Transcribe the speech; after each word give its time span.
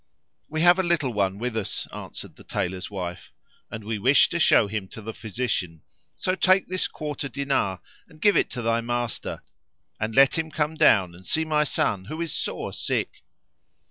"We 0.49 0.61
have 0.61 0.79
a 0.79 0.81
little 0.81 1.13
one 1.13 1.37
with 1.37 1.55
us," 1.55 1.87
answered 1.93 2.35
the 2.35 2.43
Tailor's 2.43 2.89
wife, 2.89 3.31
"and 3.69 3.83
we 3.83 3.99
wish 3.99 4.29
to 4.29 4.39
show 4.39 4.65
him 4.67 4.87
to 4.87 4.99
the 4.99 5.13
physician: 5.13 5.83
so 6.15 6.33
take 6.33 6.67
this 6.67 6.87
quarter 6.87 7.29
dinar 7.29 7.81
and 8.07 8.19
give 8.19 8.35
it 8.35 8.49
to 8.49 8.63
thy 8.63 8.81
master 8.81 9.43
and 9.99 10.15
let 10.15 10.39
him 10.39 10.49
come 10.49 10.73
down 10.73 11.13
and 11.13 11.23
see 11.27 11.45
my 11.45 11.63
son 11.65 12.05
who 12.05 12.19
is 12.19 12.33
sore 12.33 12.73
sick." 12.73 13.11